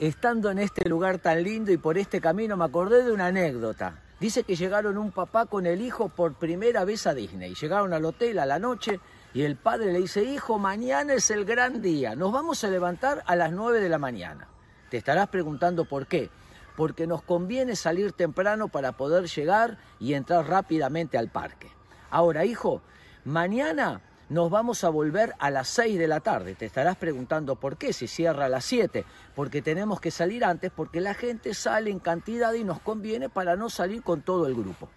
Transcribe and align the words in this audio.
estando 0.00 0.50
en 0.50 0.58
este 0.58 0.88
lugar 0.88 1.18
tan 1.18 1.42
lindo 1.42 1.70
y 1.70 1.76
por 1.76 1.98
este 1.98 2.22
camino 2.22 2.56
me 2.56 2.64
acordé 2.64 3.04
de 3.04 3.12
una 3.12 3.26
anécdota. 3.26 4.00
Dice 4.18 4.44
que 4.44 4.56
llegaron 4.56 4.96
un 4.96 5.12
papá 5.12 5.44
con 5.44 5.66
el 5.66 5.82
hijo 5.82 6.08
por 6.08 6.34
primera 6.34 6.84
vez 6.84 7.06
a 7.06 7.12
Disney. 7.12 7.54
Llegaron 7.54 7.92
al 7.92 8.06
hotel 8.06 8.38
a 8.38 8.46
la 8.46 8.58
noche 8.58 8.98
y 9.34 9.42
el 9.42 9.56
padre 9.56 9.92
le 9.92 10.00
dice, 10.00 10.24
hijo, 10.24 10.58
mañana 10.58 11.12
es 11.12 11.30
el 11.30 11.44
gran 11.44 11.82
día, 11.82 12.16
nos 12.16 12.32
vamos 12.32 12.64
a 12.64 12.68
levantar 12.68 13.22
a 13.26 13.36
las 13.36 13.52
9 13.52 13.80
de 13.80 13.88
la 13.90 13.98
mañana. 13.98 14.48
Te 14.88 14.96
estarás 14.96 15.28
preguntando 15.28 15.84
por 15.84 16.06
qué. 16.06 16.30
Porque 16.76 17.06
nos 17.06 17.22
conviene 17.22 17.76
salir 17.76 18.12
temprano 18.12 18.68
para 18.68 18.92
poder 18.92 19.26
llegar 19.26 19.76
y 19.98 20.14
entrar 20.14 20.48
rápidamente 20.48 21.18
al 21.18 21.28
parque. 21.28 21.70
Ahora, 22.10 22.46
hijo, 22.46 22.80
mañana 23.24 24.00
nos 24.30 24.48
vamos 24.48 24.84
a 24.84 24.90
volver 24.90 25.34
a 25.40 25.50
las 25.50 25.66
6 25.68 25.98
de 25.98 26.06
la 26.06 26.20
tarde. 26.20 26.54
Te 26.54 26.64
estarás 26.64 26.96
preguntando 26.96 27.56
por 27.56 27.76
qué, 27.76 27.92
si 27.92 28.06
cierra 28.06 28.44
a 28.44 28.48
las 28.48 28.64
7. 28.64 29.04
Porque 29.34 29.60
tenemos 29.60 30.00
que 30.00 30.12
salir 30.12 30.44
antes, 30.44 30.70
porque 30.70 31.00
la 31.00 31.14
gente 31.14 31.52
sale 31.52 31.90
en 31.90 31.98
cantidad 31.98 32.52
y 32.54 32.62
nos 32.62 32.78
conviene 32.78 33.28
para 33.28 33.56
no 33.56 33.68
salir 33.68 34.04
con 34.04 34.22
todo 34.22 34.46
el 34.46 34.54
grupo. 34.54 34.88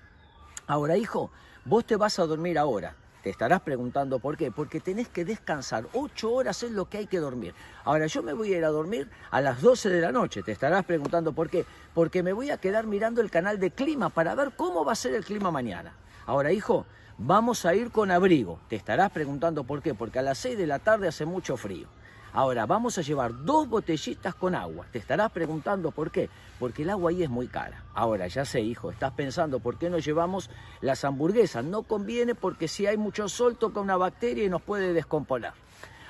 Ahora, 0.68 0.98
hijo, 0.98 1.32
vos 1.66 1.84
te 1.84 1.96
vas 1.96 2.20
a 2.20 2.27
dormir 2.27 2.60
ahora. 2.60 2.96
Te 3.24 3.32
estarás 3.32 3.62
preguntando 3.62 4.20
por 4.20 4.38
qué. 4.38 4.52
Porque 4.52 4.80
tenés 4.80 5.08
que 5.08 5.26
descansar. 5.26 5.88
Ocho 5.94 6.32
horas 6.32 6.62
es 6.62 6.70
lo 6.70 6.88
que 6.88 7.00
hay 7.00 7.08
que 7.08 7.18
dormir. 7.18 7.55
Ahora, 7.86 8.05
yo 8.05 8.22
me 8.22 8.34
voy 8.34 8.54
a 8.54 8.58
ir 8.60 8.66
a 8.66 8.70
dormir 8.70 9.10
a 9.32 9.41
las 9.41 9.62
12 9.62 9.90
de 9.90 10.02
la 10.02 10.12
noche. 10.12 10.44
Te 10.44 10.52
estarás 10.52 10.86
preguntando 10.86 11.34
por 11.34 11.50
qué. 11.50 11.66
Porque 11.96 12.22
me 12.22 12.34
voy 12.34 12.52
a 12.52 12.58
quedar 12.58 12.86
mirando 12.86 13.20
el 13.20 13.32
canal 13.32 13.60
de 13.60 13.72
clima 13.72 14.10
para 14.10 14.36
ver 14.36 14.52
cómo 14.55 14.86
va 14.86 14.91
a 14.91 14.96
ser 14.96 15.16
el 15.16 15.26
clima 15.26 15.50
mañana. 15.50 15.96
Ahora, 16.27 16.52
hijo, 16.52 16.86
vamos 17.17 17.66
a 17.66 17.76
ir 17.76 17.91
con 17.91 18.12
abrigo. 18.12 18.59
Te 18.70 18.76
estarás 18.76 19.12
preguntando 19.12 19.63
por 19.63 19.81
qué, 19.81 19.94
porque 19.94 20.20
a 20.20 20.21
las 20.21 20.38
6 20.40 20.58
de 20.58 20.67
la 20.67 20.80
tarde 20.80 21.08
hace 21.08 21.26
mucho 21.26 21.58
frío. 21.58 21.88
Ahora, 22.35 22.66
vamos 22.66 22.98
a 22.98 23.04
llevar 23.04 23.45
dos 23.45 23.70
botellitas 23.70 24.34
con 24.34 24.55
agua. 24.55 24.88
Te 24.91 24.98
estarás 24.98 25.31
preguntando 25.31 25.91
por 25.91 26.09
qué, 26.09 26.31
porque 26.59 26.81
el 26.81 26.90
agua 26.90 27.12
ahí 27.12 27.21
es 27.21 27.30
muy 27.30 27.48
cara. 27.48 27.84
Ahora, 27.93 28.27
ya 28.27 28.43
sé, 28.43 28.62
hijo, 28.62 28.90
estás 28.90 29.13
pensando 29.13 29.60
por 29.60 29.77
qué 29.77 29.91
no 29.91 29.99
llevamos 29.99 30.49
las 30.82 31.05
hamburguesas. 31.05 31.63
No 31.63 31.84
conviene 31.84 32.34
porque 32.34 32.68
si 32.68 32.88
hay 32.88 32.98
mucho 32.98 33.29
sol 33.29 33.55
toca 33.55 33.79
una 33.79 33.98
bacteria 33.98 34.45
y 34.45 34.49
nos 34.49 34.63
puede 34.63 34.93
descomponer. 34.93 35.51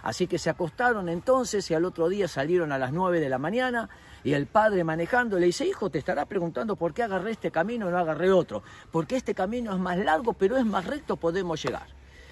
Así 0.04 0.28
que 0.28 0.38
se 0.38 0.50
acostaron 0.50 1.08
entonces 1.08 1.72
y 1.72 1.74
al 1.74 1.86
otro 1.86 2.10
día 2.10 2.28
salieron 2.28 2.74
a 2.74 2.78
las 2.78 2.92
9 2.92 3.22
de 3.22 3.30
la 3.30 3.38
mañana 3.38 3.90
y 4.24 4.34
el 4.34 4.48
padre 4.48 4.84
manejando 4.84 5.40
le 5.40 5.48
dice, 5.48 5.66
hijo, 5.66 5.90
te 5.90 5.98
estará 5.98 6.26
preguntando 6.26 6.76
por 6.76 6.94
qué 6.94 7.04
agarré 7.04 7.32
este 7.32 7.52
camino 7.52 7.88
y 7.88 7.92
no 7.92 7.98
agarré 7.98 8.32
otro. 8.32 8.64
Porque 8.92 9.16
este 9.16 9.34
camino 9.34 9.72
es 9.74 9.80
más 9.80 9.98
largo, 9.98 10.34
pero 10.34 10.58
es 10.58 10.66
más 10.66 10.86
recto, 10.86 11.16
podemos 11.16 11.64
llegar. 11.64 11.88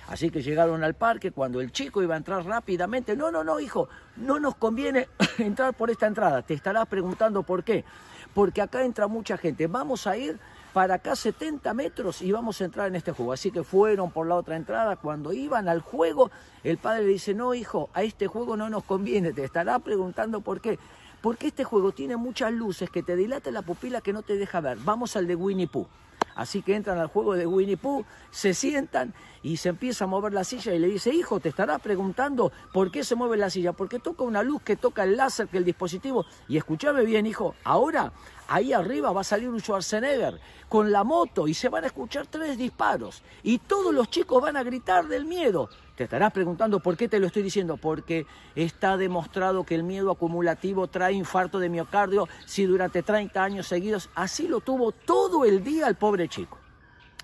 Así 0.08 0.30
que 0.30 0.42
llegaron 0.42 0.84
al 0.84 0.96
parque 0.96 1.32
cuando 1.32 1.62
el 1.62 1.72
chico 1.72 2.04
iba 2.04 2.16
a 2.16 2.18
entrar 2.18 2.46
rápidamente. 2.46 3.16
No, 3.16 3.32
no, 3.32 3.46
no, 3.46 3.62
hijo, 3.62 3.88
no 4.18 4.40
nos 4.42 4.56
conviene 4.56 5.08
entrar 5.38 5.74
por 5.74 5.90
esta 5.90 6.08
entrada. 6.08 6.42
Te 6.42 6.54
estarás 6.54 6.86
preguntando 6.88 7.44
por 7.44 7.64
qué. 7.64 7.86
Porque 8.34 8.62
acá 8.62 8.84
entra 8.84 9.08
mucha 9.08 9.38
gente. 9.38 9.68
Vamos 9.68 10.08
a 10.08 10.18
ir 10.18 10.38
para 10.74 10.96
acá 10.96 11.16
70 11.16 11.74
metros 11.74 12.22
y 12.22 12.32
vamos 12.32 12.62
a 12.62 12.66
entrar 12.66 12.88
en 12.88 12.96
este 12.96 13.12
juego. 13.12 13.34
Así 13.34 13.52
que 13.52 13.64
fueron 13.64 14.12
por 14.12 14.28
la 14.28 14.36
otra 14.36 14.56
entrada. 14.56 14.96
Cuando 14.96 15.34
iban 15.34 15.68
al 15.68 15.82
juego, 15.82 16.32
el 16.64 16.78
padre 16.78 17.04
le 17.04 17.10
dice, 17.10 17.34
no, 17.34 17.54
hijo, 17.54 17.90
a 17.94 18.04
este 18.04 18.28
juego 18.28 18.58
no 18.58 18.70
nos 18.70 18.84
conviene. 18.84 19.34
Te 19.34 19.44
estará 19.44 19.80
preguntando 19.80 20.42
por 20.42 20.62
qué. 20.62 20.80
Porque 21.22 21.48
este 21.48 21.64
juego 21.64 21.92
tiene 21.92 22.18
muchas 22.18 22.52
luces 22.52 22.90
que 22.90 23.04
te 23.04 23.16
dilata 23.16 23.52
la 23.52 23.62
pupila 23.62 24.02
que 24.02 24.14
no 24.14 24.24
te 24.24 24.38
deja 24.38 24.60
ver. 24.60 24.78
Vamos 24.80 25.16
al 25.16 25.28
de 25.28 25.36
Winnie 25.36 25.68
Pooh. 25.68 25.88
Así 26.36 26.62
que 26.62 26.76
entran 26.76 26.98
al 26.98 27.08
juego 27.08 27.36
de 27.36 27.46
Winnie 27.46 27.78
Pooh, 27.78 28.06
se 28.32 28.54
sientan 28.54 29.14
y 29.44 29.58
se 29.58 29.70
empieza 29.70 30.06
a 30.06 30.08
mover 30.08 30.34
la 30.34 30.44
silla 30.44 30.74
y 30.74 30.80
le 30.80 30.88
dice, 30.88 31.14
hijo, 31.14 31.40
te 31.40 31.50
estará 31.50 31.80
preguntando 31.80 32.52
por 32.74 32.92
qué 32.92 33.04
se 33.04 33.16
mueve 33.16 33.38
la 33.38 33.50
silla, 33.50 33.74
porque 33.74 34.00
toca 34.00 34.24
una 34.24 34.44
luz 34.44 34.62
que 34.62 34.76
toca 34.76 35.04
el 35.04 35.18
láser, 35.18 35.48
que 35.48 35.58
el 35.58 35.66
dispositivo. 35.66 36.26
Y 36.48 36.58
escúchame 36.58 37.04
bien, 37.04 37.26
hijo, 37.26 37.56
ahora 37.64 38.12
ahí 38.48 38.74
arriba 38.74 39.12
va 39.12 39.22
a 39.22 39.24
salir 39.24 39.50
un 39.50 39.60
Schwarzenegger 39.60 40.40
con 40.68 40.92
la 40.92 41.04
moto 41.04 41.48
y 41.48 41.54
se 41.54 41.70
van 41.70 41.86
a 41.86 41.88
escuchar 41.88 42.28
tres 42.28 42.58
disparos 42.58 43.24
y 43.44 43.60
todos 43.60 43.94
los 43.94 44.10
chicos 44.10 44.42
van 44.42 44.58
a 44.58 44.64
gritar 44.64 45.08
del 45.08 45.26
miedo. 45.26 45.70
Te 45.96 46.06
estarás 46.06 46.32
preguntando 46.32 46.80
por 46.80 46.98
qué 46.98 47.08
te 47.08 47.20
lo 47.20 47.28
estoy 47.28 47.44
diciendo, 47.44 47.78
porque 47.78 48.26
está 48.56 48.98
demostrado 48.98 49.64
que 49.64 49.76
el 49.76 49.84
miedo 49.84 50.12
acumulativo 50.12 50.88
trae 50.88 51.14
infarto 51.14 51.60
de 51.60 51.70
miocardio 51.70 52.28
si 52.46 52.66
durante 52.66 53.04
30 53.04 53.44
años 53.44 53.68
seguidos 53.68 54.10
así 54.16 54.48
lo 54.48 54.62
tuvo 54.62 54.92
todo 54.92 55.46
el 55.46 55.64
día 55.64 55.88
el 55.88 55.96
pobre 55.96 56.28
chico. 56.28 56.58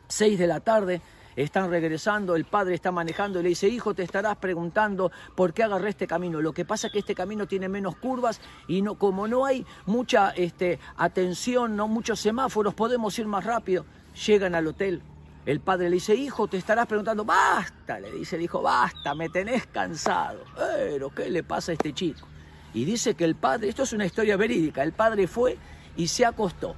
6 0.07 0.39
de 0.39 0.47
la 0.47 0.59
tarde, 0.59 1.01
están 1.43 1.69
regresando, 1.69 2.35
el 2.35 2.45
padre 2.45 2.73
está 2.73 2.91
manejando 2.91 3.39
y 3.39 3.43
le 3.43 3.49
dice, 3.49 3.67
hijo, 3.69 3.93
te 3.93 4.03
estarás 4.03 4.37
preguntando 4.37 5.11
por 5.35 5.53
qué 5.53 5.63
agarré 5.63 5.89
este 5.89 6.07
camino. 6.07 6.41
Lo 6.41 6.51
que 6.51 6.65
pasa 6.65 6.87
es 6.87 6.93
que 6.93 6.99
este 6.99 7.13
camino 7.15 7.47
tiene 7.47 7.69
menos 7.69 7.95
curvas 7.95 8.41
y 8.67 8.81
no, 8.81 8.95
como 8.95 9.27
no 9.27 9.45
hay 9.45 9.65
mucha 9.85 10.31
este, 10.31 10.79
atención, 10.97 11.75
no 11.75 11.87
muchos 11.87 12.19
semáforos, 12.19 12.73
podemos 12.73 13.17
ir 13.19 13.27
más 13.27 13.45
rápido. 13.45 13.85
Llegan 14.25 14.55
al 14.55 14.65
hotel, 14.65 15.03
el 15.45 15.59
padre 15.59 15.89
le 15.89 15.95
dice, 15.95 16.15
hijo, 16.15 16.47
te 16.47 16.57
estarás 16.57 16.87
preguntando, 16.87 17.23
basta, 17.23 17.99
le 17.99 18.11
dice 18.11 18.35
el 18.35 18.41
hijo, 18.41 18.63
basta, 18.63 19.13
me 19.13 19.29
tenés 19.29 19.67
cansado. 19.67 20.39
Pero, 20.57 21.11
¿qué 21.11 21.29
le 21.29 21.43
pasa 21.43 21.71
a 21.71 21.73
este 21.73 21.93
chico? 21.93 22.27
Y 22.73 22.83
dice 22.83 23.13
que 23.13 23.25
el 23.25 23.35
padre, 23.35 23.69
esto 23.69 23.83
es 23.83 23.93
una 23.93 24.05
historia 24.05 24.37
verídica, 24.37 24.81
el 24.81 24.91
padre 24.91 25.27
fue 25.27 25.57
y 25.95 26.07
se 26.07 26.25
acostó. 26.25 26.75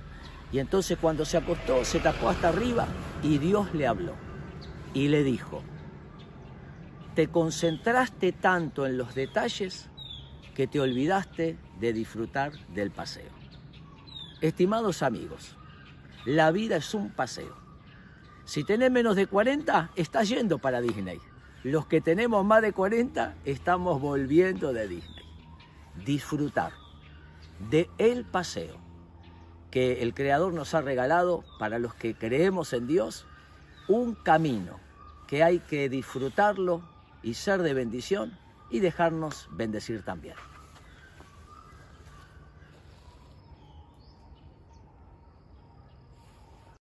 Y 0.51 0.59
entonces 0.59 0.97
cuando 0.99 1.23
se 1.23 1.37
acostó, 1.37 1.85
se 1.85 1.99
tapó 1.99 2.27
hasta 2.27 2.49
arriba 2.49 2.87
y 3.23 3.37
Dios 3.37 3.73
le 3.73 3.87
habló. 3.87 4.28
Y 4.93 5.07
le 5.07 5.23
dijo, 5.23 5.61
te 7.15 7.27
concentraste 7.27 8.31
tanto 8.31 8.85
en 8.85 8.97
los 8.97 9.15
detalles 9.15 9.89
que 10.55 10.67
te 10.67 10.79
olvidaste 10.79 11.57
de 11.79 11.93
disfrutar 11.93 12.51
del 12.69 12.91
paseo. 12.91 13.29
Estimados 14.41 15.03
amigos, 15.03 15.55
la 16.25 16.51
vida 16.51 16.77
es 16.77 16.93
un 16.93 17.09
paseo 17.11 17.69
si 18.49 18.63
tenés 18.63 18.89
menos 18.89 19.15
de 19.15 19.27
40, 19.27 19.91
estás 19.95 20.27
yendo 20.27 20.57
para 20.57 20.81
Disney. 20.81 21.19
Los 21.63 21.85
que 21.85 22.01
tenemos 22.01 22.43
más 22.43 22.63
de 22.63 22.73
40, 22.73 23.35
estamos 23.45 24.01
volviendo 24.01 24.73
de 24.73 24.87
Disney. 24.87 25.23
Disfrutar 26.03 26.71
de 27.69 27.91
el 27.99 28.25
paseo 28.25 28.75
que 29.69 30.01
el 30.01 30.15
Creador 30.15 30.51
nos 30.51 30.73
ha 30.73 30.81
regalado 30.81 31.43
para 31.59 31.77
los 31.77 31.93
que 31.93 32.15
creemos 32.15 32.73
en 32.73 32.87
Dios, 32.87 33.27
un 33.89 34.13
camino 34.13 34.79
que 35.27 35.43
hay 35.43 35.59
que 35.59 35.89
disfrutarlo 35.89 36.81
y 37.21 37.33
ser 37.33 37.61
de 37.61 37.73
bendición 37.73 38.37
y 38.69 38.79
dejarnos 38.79 39.49
bendecir 39.51 40.03
también. 40.03 40.35